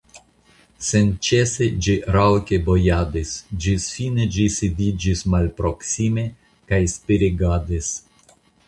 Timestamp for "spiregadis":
6.99-7.97